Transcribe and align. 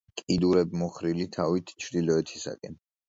კიდურებმოხრილი, 0.19 1.27
თავით 1.37 1.75
ჩრდილოეთისკენ. 1.85 2.81